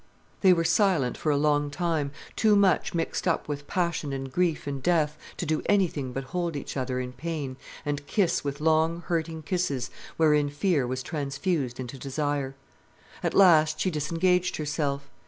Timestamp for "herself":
14.57-15.07